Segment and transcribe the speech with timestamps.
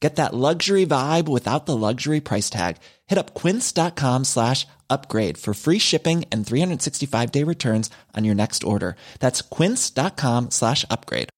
[0.00, 2.76] Get that luxury vibe without the luxury price tag.
[3.06, 8.62] Hit up quince.com slash upgrade for free shipping and 365 day returns on your next
[8.62, 8.96] order.
[9.20, 11.30] That's quince.com slash upgrade.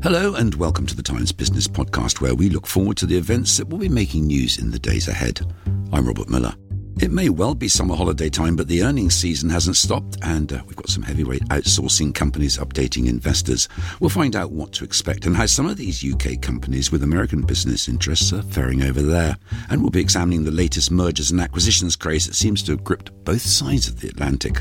[0.00, 3.56] Hello, and welcome to the Times Business Podcast, where we look forward to the events
[3.58, 5.40] that will be making news in the days ahead.
[5.92, 6.54] I'm Robert Miller.
[7.00, 10.62] It may well be summer holiday time, but the earnings season hasn't stopped, and uh,
[10.66, 13.68] we've got some heavyweight outsourcing companies updating investors.
[14.00, 17.42] We'll find out what to expect and how some of these UK companies with American
[17.42, 19.36] business interests are faring over there.
[19.70, 23.12] And we'll be examining the latest mergers and acquisitions craze that seems to have gripped
[23.24, 24.60] both sides of the Atlantic.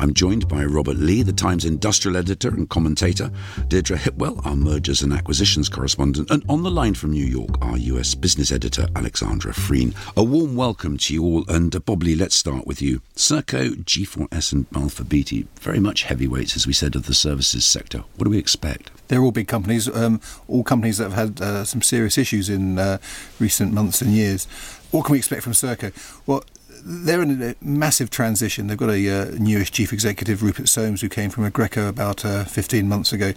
[0.00, 3.30] I'm joined by Robert Lea, the Times industrial editor and commentator,
[3.68, 7.76] Deirdre Hipwell, our mergers and acquisitions correspondent, and on the line from New York, our
[7.76, 9.94] US business editor, Alexandra Frean.
[10.16, 13.02] A warm welcome to you all, and uh, Bob Lea, let's start with you.
[13.14, 17.98] Serco, G4S, and Balfour Beatty, very much heavyweights, as we said, of the services sector.
[18.16, 18.90] What do we expect?
[19.08, 22.78] They're all big companies, um, all companies that have had uh, some serious issues in
[22.78, 22.96] uh,
[23.38, 24.46] recent months and years.
[24.92, 25.92] What can we expect from Serco?
[26.26, 26.42] Well,
[26.84, 28.66] they're in a massive transition.
[28.66, 32.44] They've got a uh, newish chief executive, Rupert Soames, who came from Aggreko about uh,
[32.44, 33.32] 15 months ago.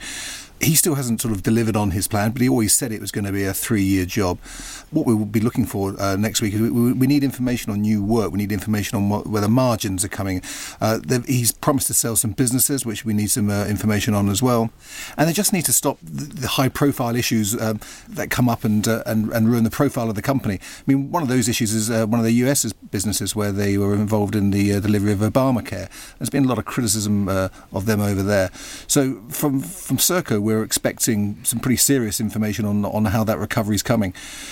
[0.63, 3.11] He still hasn't sort of delivered on his plan, but he always said it was
[3.11, 4.39] going to be a three-year job.
[4.91, 7.81] What we will be looking for uh, next week is we, we, need information on
[7.81, 8.31] new work.
[8.31, 10.41] We need information on what, where the margins are coming.
[10.79, 14.41] Uh, he's promised to sell some businesses, which we need some uh, information on as
[14.41, 14.71] well.
[15.17, 18.87] And they just need to stop the, the high-profile issues um, that come up and,
[18.87, 20.55] uh, and and ruin the profile of the company.
[20.55, 23.77] I mean, one of those issues is uh, one of the U.S.'s businesses where they
[23.77, 25.89] were involved in the uh, delivery of Obamacare.
[26.19, 28.49] There's been a lot of criticism of them over there.
[28.87, 33.75] So from from Serco, we're expecting some pretty serious information on on how that recovery
[33.75, 34.11] is coming.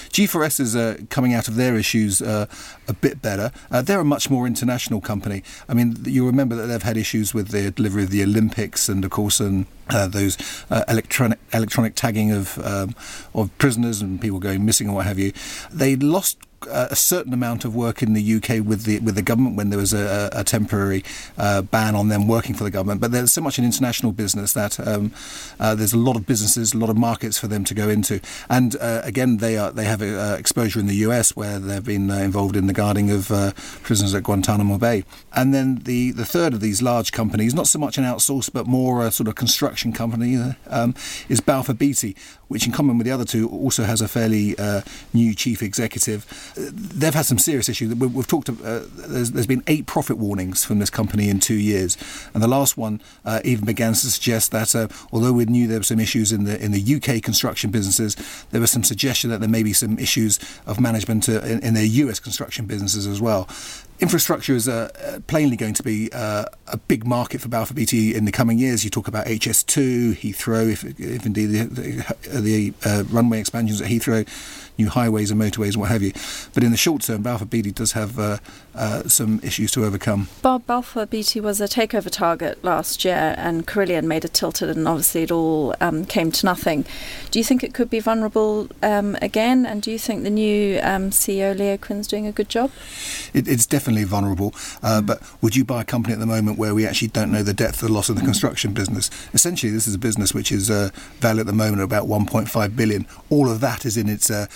[0.09, 2.47] G4S is uh, coming out of their issues uh,
[2.88, 3.51] a bit better.
[3.69, 5.44] Uh, they're a much more international company.
[5.69, 9.06] I mean, you remember that they've had issues with the delivery of the Olympics and,
[9.06, 10.38] of course, and uh, those
[10.69, 12.95] uh, electronic electronic tagging of um,
[13.34, 15.34] of prisoners and people going missing and what have you.
[15.72, 16.38] They lost
[16.69, 19.79] a certain amount of work in the UK with the with the government when there
[19.79, 21.03] was a, a temporary
[21.38, 23.01] uh, ban on them working for the government.
[23.01, 25.11] But there's so much an international business that um,
[25.59, 28.22] uh, there's a lot of businesses, a lot of markets for them to go into.
[28.49, 32.09] And uh, again, they are they have uh, exposure in the US where they've been
[32.09, 33.51] uh, involved in the guarding of uh,
[33.83, 35.03] prisoners at Guantanamo Bay.
[35.33, 38.67] And then the the third of these large companies, not so much an outsource but
[38.67, 40.95] more a sort of construction company, um,
[41.29, 42.16] is Balfour Beatty,
[42.51, 44.56] which in common with the other two also has a fairly
[45.13, 46.25] new chief executive
[46.56, 47.94] they've had some serious issues.
[47.95, 48.50] We've talked.
[48.50, 51.97] Uh, there's, there's been eight profit warnings from this company in two years,
[52.34, 55.79] and the last one uh, even began to suggest that uh, although we knew there
[55.79, 58.16] were some issues in the in the UK construction businesses,
[58.51, 61.73] there was some suggestion that there may be some issues of management uh, in, in
[61.73, 63.47] their US construction businesses as well.
[64.01, 68.25] Infrastructure is uh, plainly going to be uh, a big market for Balfour Beatty in
[68.25, 68.84] the coming years.
[68.84, 73.90] You talk about HS2, Heathrow, if, if indeed the, the, the uh, runway expansions at
[73.90, 74.28] Heathrow,
[74.78, 76.13] new highways and motorways and what have you.
[76.53, 78.38] But in the short term, Balfour Beatty does have uh,
[78.73, 80.28] uh, some issues to overcome.
[80.41, 84.88] Bob, Balfour Beatty was a takeover target last year, and Carillion made a tilted, and
[84.88, 86.85] obviously it all um, came to nothing.
[87.29, 89.66] Do you think it could be vulnerable um, again?
[89.66, 92.72] And do you think the new um, CEO, Leo Quinn's, doing a good job?
[93.34, 94.53] It, it's definitely vulnerable.
[94.82, 95.05] Uh, mm.
[95.05, 97.53] But would you buy a company at the moment where we actually don't know the
[97.53, 98.26] depth of the loss of the mm.
[98.26, 99.09] construction business?
[99.34, 100.90] Essentially, this is a business which is uh,
[101.20, 103.05] valued at the moment at about 1.5 billion.
[103.29, 104.47] All of that is in its uh,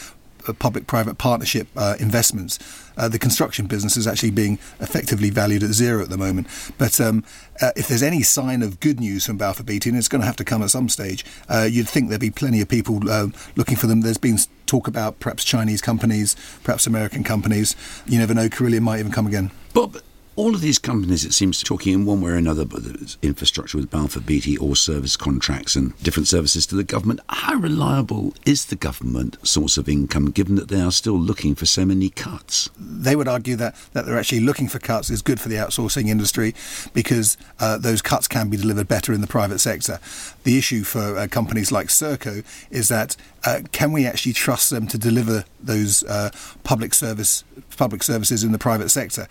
[0.54, 2.60] public-private partnership uh, investments.
[2.98, 6.48] Uh, the construction business is actually being effectively valued at zero at the moment.
[6.78, 7.24] But um,
[7.62, 10.26] uh, if there's any sign of good news from Balfour Beatty, and it's going to
[10.28, 13.28] have to come at some stage, uh, you'd think there'd be plenty of people uh,
[13.56, 14.02] looking for them.
[14.02, 17.76] There's been talk about perhaps Chinese companies, perhaps American companies.
[18.06, 19.52] You never know, Carillion might even come again.
[19.74, 19.98] Bob,
[20.36, 22.84] all of these companies, it seems, talking in one way or another, about
[23.22, 27.22] infrastructure with Balfour Beatty or service contracts and different services to the government.
[27.30, 31.66] How reliable is the government source of income given that they are still looking for
[31.66, 32.70] so many cuts?
[32.78, 36.08] They would argue that, that they're actually looking for cuts is good for the outsourcing
[36.08, 36.54] industry
[36.94, 40.00] because uh, those cuts can be delivered better in the private sector.
[40.46, 43.16] The issue for uh, companies like Serco is that
[43.46, 46.30] uh, can we actually trust them to deliver those uh,
[46.64, 47.44] public service
[47.78, 49.28] public services in the private sector?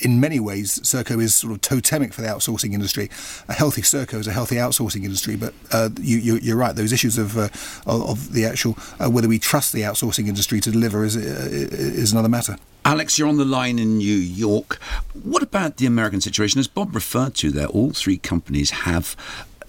[0.00, 3.08] In many ways, Serco is sort of totemic for the outsourcing industry.
[3.48, 6.74] A healthy Serco is a healthy outsourcing industry, but uh, you, are right.
[6.74, 7.48] Those issues of uh,
[7.86, 12.28] of the actual uh, whether we trust the outsourcing industry to deliver is is another
[12.28, 12.56] matter.
[12.84, 14.80] Alex, you're on the line in New York.
[15.22, 16.58] What about the American situation?
[16.58, 19.14] As Bob referred to there, all three companies have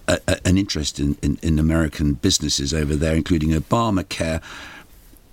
[0.08, 4.42] a, a, an interest in, in, in American businesses over there, including Obamacare.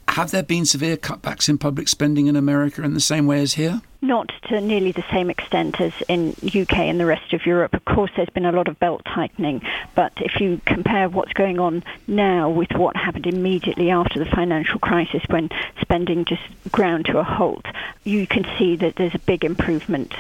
[0.09, 3.55] Have there been severe cutbacks in public spending in America in the same way as
[3.55, 3.81] here?
[4.03, 7.75] Not to nearly the same extent as in UK and the rest of Europe.
[7.75, 9.63] Of course, there's been a lot of belt tightening,
[9.95, 14.81] but if you compare what's going on now with what happened immediately after the financial
[14.81, 15.49] crisis when
[15.81, 17.67] spending just ground to a halt,
[18.03, 20.13] you can see that there's a big improvement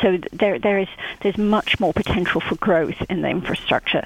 [0.00, 0.88] so there there is
[1.20, 4.04] there's much more potential for growth in the infrastructure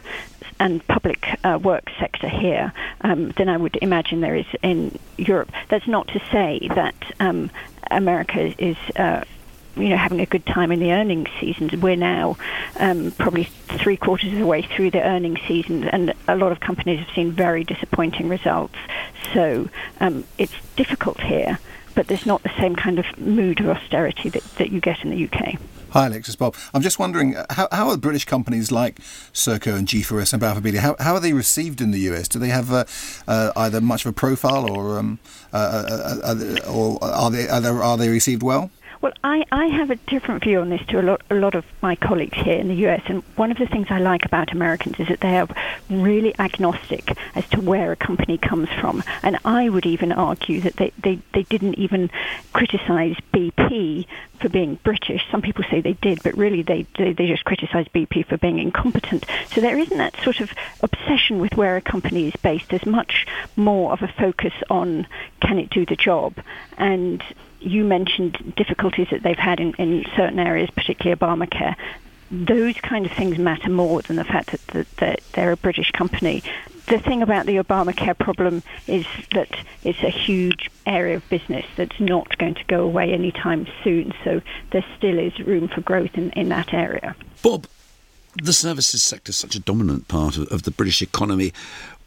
[0.61, 5.51] and public uh, work sector here um, than I would imagine there is in Europe.
[5.69, 7.51] That's not to say that um,
[7.91, 8.77] America is.
[8.97, 9.25] Uh,
[9.75, 11.73] you know, having a good time in the earnings seasons.
[11.73, 12.37] We're now
[12.79, 16.61] um, probably three quarters of the way through the earnings season, and a lot of
[16.61, 18.75] companies have seen very disappointing results.
[19.33, 21.59] So um, it's difficult here,
[21.95, 25.11] but there's not the same kind of mood of austerity that, that you get in
[25.11, 25.59] the UK.
[25.93, 26.57] Hi, Alexis Bob.
[26.73, 28.99] I'm just wondering uh, how, how are British companies like
[29.35, 32.29] Serco and G4S and Balfour Beatty, how, how are they received in the US?
[32.29, 32.85] Do they have uh,
[33.29, 35.19] uh, either much of a profile or um,
[35.53, 38.71] uh, uh, uh or are they, are they are they received well?
[39.03, 41.65] Well, I, I have a different view on this to a lot, a lot of
[41.83, 43.03] my colleagues here in the US.
[43.07, 45.49] And one of the things I like about Americans is that they are
[45.91, 49.03] really agnostic as to where a company comes from.
[49.25, 52.11] And I would even argue that they, they, they didn't even
[52.53, 54.07] criticize BP
[54.41, 55.27] for being British.
[55.33, 58.61] Some people say they did, but really they, they, they just criticized BP for being
[58.61, 59.27] incompetent.
[59.53, 62.69] So there isn't that sort of obsession with where a company is based.
[62.69, 63.27] There's much
[63.57, 65.09] more of a focus on
[65.41, 66.35] can it do the job.
[66.79, 67.21] And
[67.65, 71.77] you mentioned difficulties that they've had in, in certain areas, particularly Obamacare.
[72.31, 75.91] Those kind of things matter more than the fact that, that, that they're a British
[75.93, 76.43] company.
[76.87, 79.51] The thing about the Obamacare problem is that
[79.85, 84.13] it's a huge area of business that's not going to go away anytime soon.
[84.25, 87.15] So there still is room for growth in, in that area.
[87.43, 87.67] Bob,
[88.43, 91.53] the services sector is such a dominant part of, of the British economy.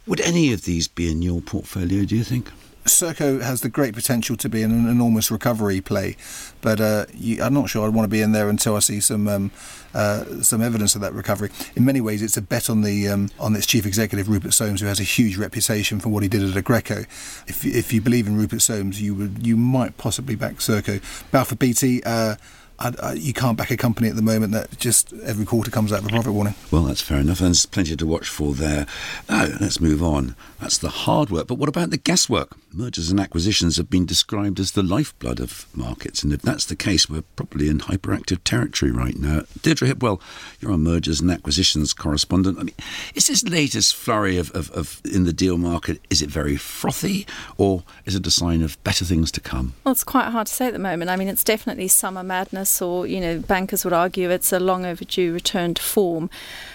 [0.06, 2.50] Would any of these be in your portfolio, do you think?
[2.86, 6.16] Serco has the great potential to be an enormous recovery play,
[6.60, 9.00] but uh, you, I'm not sure I'd want to be in there until I see
[9.00, 9.50] some um,
[9.94, 11.50] uh, some evidence of that recovery.
[11.74, 14.80] In many ways, it's a bet on the um, on its chief executive Rupert Soames,
[14.80, 17.02] who has a huge reputation for what he did at Aggreko.
[17.46, 21.00] If if you believe in Rupert Soames, you would you might possibly back Serco.
[21.30, 22.02] Balfour Beatty.
[22.04, 22.36] Uh,
[22.78, 25.92] I, I, you can't back a company at the moment that just every quarter comes
[25.92, 26.54] out with a profit warning.
[26.70, 27.40] Well, that's fair enough.
[27.40, 28.86] And there's plenty to watch for there.
[29.28, 30.36] Now, let's move on.
[30.60, 31.46] That's the hard work.
[31.46, 32.56] But what about the guesswork?
[32.72, 36.22] Mergers and acquisitions have been described as the lifeblood of markets.
[36.22, 39.42] And if that's the case, we're probably in hyperactive territory right now.
[39.62, 40.20] Deirdre Hipwell,
[40.60, 42.58] you're our mergers and acquisitions correspondent.
[42.58, 42.74] I mean,
[43.14, 47.26] is this latest flurry of, of, of in the deal market, is it very frothy
[47.56, 49.72] or is it a sign of better things to come?
[49.84, 51.10] Well, it's quite hard to say at the moment.
[51.10, 54.84] I mean, it's definitely summer madness or, you know, bankers would argue it's a long
[54.84, 56.30] overdue return to form.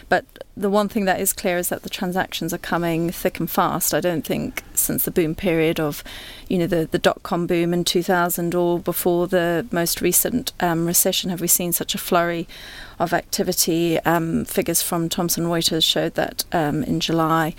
[0.10, 0.26] But
[0.58, 3.94] the one thing that is clear is that the transactions are coming thick and fast.
[3.94, 6.04] I don't think since the boom period of,
[6.50, 10.86] you know, the, the dot com boom in 2000 or before the most recent um,
[10.86, 12.48] recession have we seen such a flurry
[13.00, 14.00] of activity.
[14.00, 17.56] Um, figures from Thomson Reuters showed that um, in July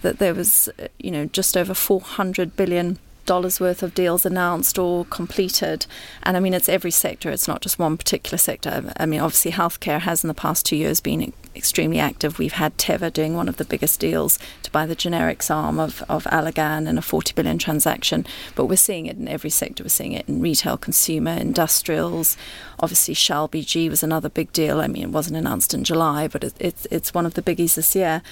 [0.00, 5.04] that there was, you know, just over 400 billion dollars worth of deals announced or
[5.06, 5.86] completed.
[6.22, 8.92] And I mean, it's every sector, it's not just one particular sector.
[8.96, 12.38] I mean, obviously, healthcare has in the past two years been extremely active.
[12.38, 16.02] We've had Teva doing one of the biggest deals to buy the generics arm of,
[16.08, 18.26] of Allergan in a 40 billion transaction.
[18.54, 19.84] But we're seeing it in every sector.
[19.84, 22.36] We're seeing it in retail, consumer, industrials.
[22.80, 24.80] Obviously, Shell BG was another big deal.
[24.80, 27.74] I mean, it wasn't announced in July, but it, it's, it's one of the biggies
[27.74, 28.22] this year.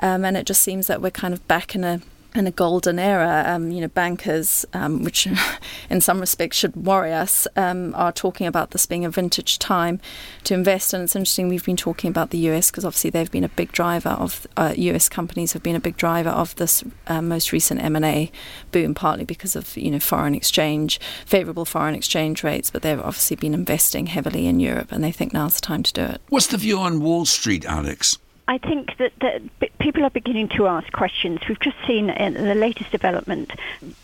[0.00, 2.00] Um, and it just seems that we're kind of back in a
[2.36, 3.44] in a golden era.
[3.46, 5.26] Um, you know, bankers, um, which
[5.90, 10.00] in some respects should worry us, um, are talking about this being a vintage time
[10.44, 10.92] to invest.
[10.92, 11.48] And it's interesting.
[11.48, 14.74] We've been talking about the US because obviously they've been a big driver of uh,
[14.76, 18.30] US companies have been a big driver of this uh, most recent M and A
[18.72, 22.70] boom, partly because of you know foreign exchange, favourable foreign exchange rates.
[22.70, 25.92] But they've obviously been investing heavily in Europe, and they think now's the time to
[25.92, 26.20] do it.
[26.28, 28.18] What's the view on Wall Street, Alex?
[28.48, 31.40] I think that, that people are beginning to ask questions.
[31.48, 33.50] We've just seen in the latest development,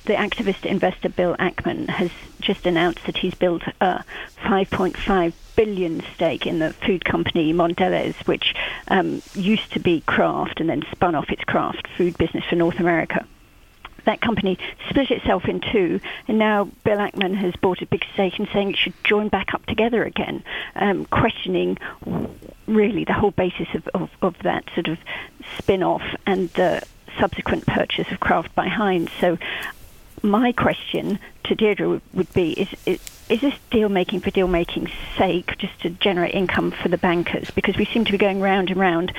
[0.05, 4.03] the activist investor Bill Ackman has just announced that he's built a
[4.39, 8.55] 5.5 billion stake in the food company Mondelez, which
[8.89, 12.81] um, used to be Kraft and then spun off its Kraft food business for North
[12.81, 13.25] America
[14.05, 14.59] that company
[14.89, 18.71] split itself in two, and now Bill Ackman has bought a big stake and saying
[18.71, 20.43] it should join back up together again,
[20.75, 21.79] um, questioning
[22.67, 24.99] really the whole basis of, of, of that sort of
[25.59, 26.83] spin off and the
[27.19, 29.11] subsequent purchase of Kraft by Heinz.
[29.21, 29.39] So,
[30.23, 34.47] my question to Deirdre would, would be is, is is this deal making for deal
[34.47, 37.51] making's sake, just to generate income for the bankers?
[37.51, 39.13] Because we seem to be going round and round,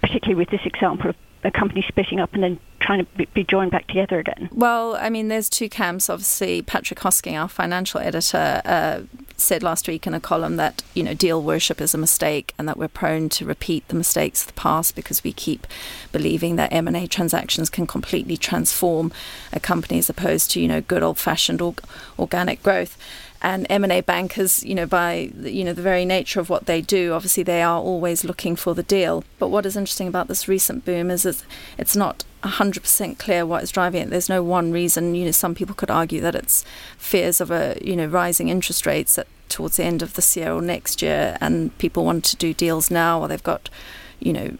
[0.00, 3.70] particularly with this example of a company splitting up and then trying to be joined
[3.70, 4.48] back together again?
[4.50, 6.08] Well, I mean, there's two camps.
[6.08, 9.00] Obviously, Patrick Hosking, our financial editor, uh,
[9.36, 12.66] said last week in a column that you know deal worship is a mistake and
[12.66, 15.66] that we're prone to repeat the mistakes of the past because we keep
[16.12, 19.12] believing that M&A transactions can completely transform
[19.52, 21.84] a company as opposed to you know good old-fashioned org-
[22.18, 22.96] organic growth
[23.40, 27.12] and M&A bankers, you know, by you know the very nature of what they do,
[27.12, 29.22] obviously they are always looking for the deal.
[29.38, 31.44] But what is interesting about this recent boom is it's,
[31.76, 34.10] it's not 100% clear what is driving it.
[34.10, 35.14] There's no one reason.
[35.14, 36.64] You know, some people could argue that it's
[36.96, 40.52] fears of a you know rising interest rates at, towards the end of this year
[40.52, 43.70] or next year, and people want to do deals now, or they've got
[44.18, 44.56] you know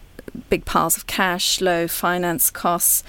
[0.49, 3.03] big piles of cash, low finance costs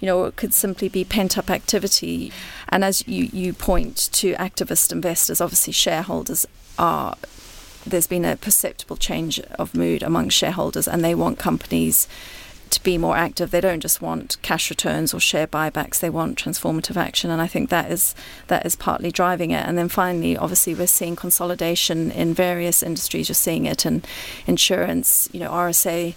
[0.00, 2.32] you know, it could simply be pent up activity.
[2.68, 6.46] And as you, you point to activist investors, obviously shareholders
[6.78, 7.16] are
[7.86, 12.08] there's been a perceptible change of mood among shareholders and they want companies
[12.74, 13.50] to be more active.
[13.50, 16.00] They don't just want cash returns or share buybacks.
[16.00, 18.14] They want transformative action, and I think that is
[18.48, 19.66] that is partly driving it.
[19.66, 23.28] And then finally, obviously, we're seeing consolidation in various industries.
[23.28, 24.02] You're seeing it in
[24.46, 25.28] insurance.
[25.32, 26.14] You know, RSA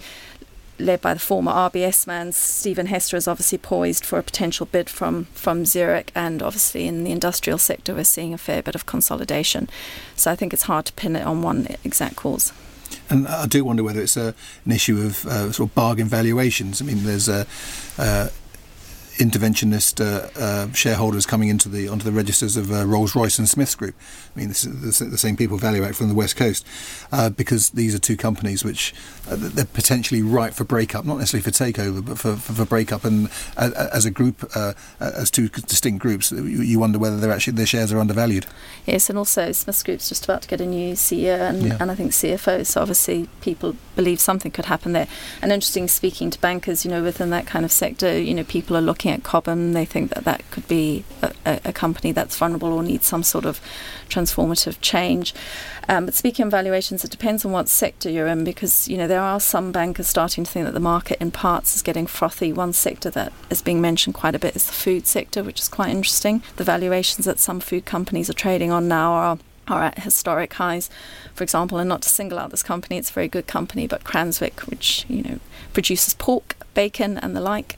[0.79, 4.89] led by the former RBS man, Stephen Hester, is obviously poised for a potential bid
[4.89, 6.11] from, from Zurich.
[6.15, 9.69] And obviously, in the industrial sector, we're seeing a fair bit of consolidation.
[10.15, 12.53] So I think it's hard to pin it on one exact cause.
[13.09, 14.33] And I do wonder whether it's a,
[14.65, 16.81] an issue of uh, sort of bargain valuations.
[16.81, 17.45] I mean, there's a.
[17.97, 18.29] Uh,
[19.17, 23.49] interventionist uh, uh, shareholders coming into the onto the registers of uh, Rolls Royce and
[23.49, 23.95] Smiths Group.
[24.35, 26.65] I mean, this is the, the same people ValueAct from the West Coast,
[27.11, 28.93] uh, because these are two companies which
[29.29, 33.03] uh, they're potentially ripe for breakup, not necessarily for takeover, but for, for, for breakup.
[33.03, 34.49] And uh, as a group,
[34.99, 38.45] as two distinct groups, you, you, wonder whether they're actually their shares are undervalued.
[38.85, 41.77] Yes, and also Smiths Group's just about to get a new CEO and, yeah.
[41.79, 42.65] and I think CFO.
[42.65, 45.07] So obviously people believe something could happen there.
[45.41, 48.77] And interesting, speaking to bankers, you know, within that kind of sector, you know, people
[48.77, 49.73] are looking at Cobham.
[49.73, 53.45] They think that that could be a, a company that's vulnerable or needs some sort
[53.45, 53.61] of
[54.09, 55.33] transformative change.
[55.89, 59.07] Um, but speaking of valuations, it depends on what sector you're in because you know
[59.07, 62.51] there are some bankers starting to think that the market in parts is getting frothy.
[62.51, 65.67] One sector that is being mentioned quite a bit is the food sector, which is
[65.67, 66.41] quite interesting.
[66.57, 69.37] The valuations that some food companies are trading on now are
[69.67, 70.89] are at historic highs,
[71.33, 74.03] for example, and not to single out this company, it's a very good company, but
[74.03, 75.39] Cranswick, which you know
[75.73, 77.77] produces pork, bacon, and the like,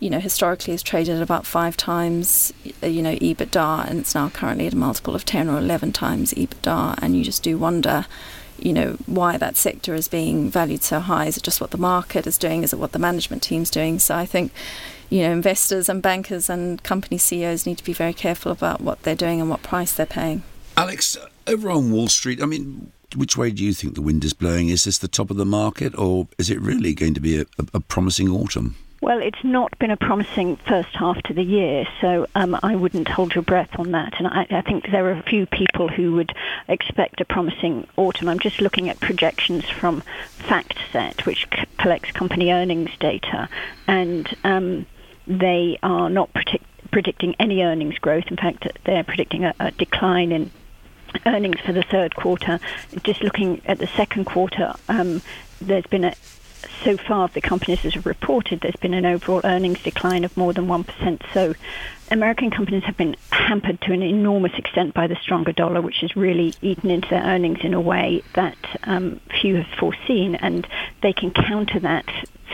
[0.00, 2.52] you know, historically has traded at about five times,
[2.82, 5.92] uh, you know, EBITDA, and it's now currently at a multiple of ten or eleven
[5.92, 8.06] times EBITDA, and you just do wonder.
[8.58, 11.26] You know why that sector is being valued so high?
[11.26, 12.62] Is it just what the market is doing?
[12.62, 13.98] Is it what the management team's doing?
[13.98, 14.52] So I think,
[15.08, 19.02] you know, investors and bankers and company CEOs need to be very careful about what
[19.02, 20.42] they're doing and what price they're paying.
[20.76, 21.16] Alex,
[21.46, 24.68] over on Wall Street, I mean, which way do you think the wind is blowing?
[24.68, 27.46] Is this the top of the market, or is it really going to be a,
[27.72, 28.76] a promising autumn?
[29.02, 33.08] Well, it's not been a promising first half to the year, so um, I wouldn't
[33.08, 34.18] hold your breath on that.
[34.18, 36.34] And I, I, think there are a few people who would
[36.68, 38.28] expect a promising autumn.
[38.28, 40.02] I'm just looking at projections from
[40.40, 43.48] FactSet, which c- collects company earnings data,
[43.86, 44.84] and um,
[45.26, 48.24] they are not predict- predicting any earnings growth.
[48.26, 50.50] In fact, they're predicting a, a decline in
[51.24, 52.60] earnings for the third quarter.
[53.02, 55.22] Just looking at the second quarter, um,
[55.58, 56.14] there's been a
[56.84, 60.52] so far the companies that have reported, there's been an overall earnings decline of more
[60.52, 61.22] than 1%.
[61.32, 61.54] So
[62.10, 66.16] American companies have been hampered to an enormous extent by the stronger dollar, which has
[66.16, 70.34] really eaten into their earnings in a way that um, few have foreseen.
[70.34, 70.66] And
[71.02, 72.06] they can counter that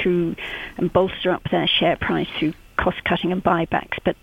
[0.02, 0.36] through
[0.76, 4.16] and bolster up their share price through cost cutting and buybacks, but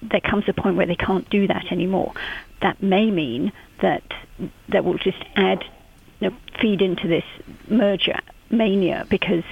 [0.00, 2.12] there comes a point where they can't do that anymore.
[2.62, 4.02] That may mean that
[4.68, 5.64] that will just add,
[6.20, 7.24] you know, feed into this
[7.68, 8.18] merger
[8.50, 9.44] mania because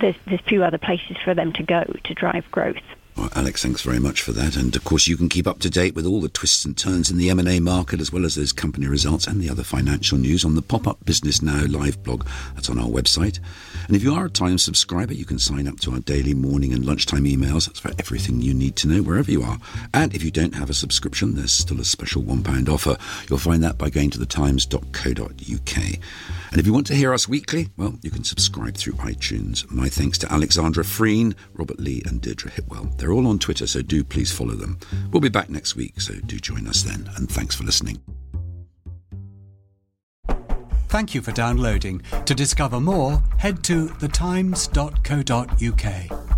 [0.00, 2.76] there's there's few other places for them to go to drive growth.
[3.18, 4.54] Well, Alex, thanks very much for that.
[4.54, 7.10] And of course, you can keep up to date with all the twists and turns
[7.10, 10.44] in the M&A market, as well as those company results and the other financial news
[10.44, 12.24] on the Pop-Up Business Now live blog.
[12.54, 13.40] That's on our website.
[13.88, 16.72] And if you are a Times subscriber, you can sign up to our daily morning
[16.72, 17.66] and lunchtime emails.
[17.66, 19.58] That's for everything you need to know wherever you are.
[19.92, 22.96] And if you don't have a subscription, there's still a special £1 offer.
[23.28, 25.98] You'll find that by going to thetimes.co.uk.
[26.50, 29.70] And if you want to hear us weekly, well, you can subscribe through iTunes.
[29.70, 32.96] My thanks to Alexandra Frean, Robert Lea, and Deirdre Hipwell.
[32.96, 34.78] They're all on Twitter, so do please follow them.
[35.10, 37.10] We'll be back next week, so do join us then.
[37.16, 38.00] And thanks for listening.
[40.88, 42.00] Thank you for downloading.
[42.24, 46.37] To discover more, head to thetimes.co.uk.